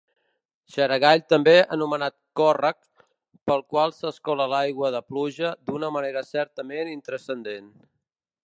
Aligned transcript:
Xaragall 0.75 1.19
també 1.33 1.53
anomenat 1.75 2.15
córrec, 2.41 2.79
pel 3.51 3.63
qual 3.75 3.95
s'escola 3.99 4.49
l'aigua 4.55 4.93
de 4.99 5.05
pluja 5.13 5.55
d'una 5.69 5.95
manera 5.99 6.29
certament 6.35 6.95
intranscendent. 6.99 7.71